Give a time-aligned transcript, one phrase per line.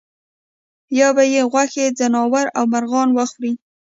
[0.99, 3.51] یا به یې غوښې ځناورو او مرغانو وخوړې.